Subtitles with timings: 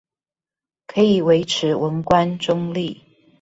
[0.87, 3.03] 可以維持文官中立